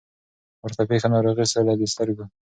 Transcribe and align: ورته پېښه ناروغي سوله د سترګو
ورته 0.63 0.83
پېښه 0.89 1.07
ناروغي 1.13 1.45
سوله 1.53 1.73
د 1.79 1.83
سترګو 1.93 2.25